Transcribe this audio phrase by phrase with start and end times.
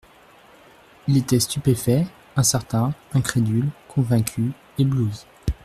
[1.07, 5.25] Il était stupéfait, incertain, incrédule, convaincu, ébloui.